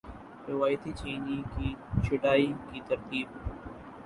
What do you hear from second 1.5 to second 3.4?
کی چھٹائی کی ترتیب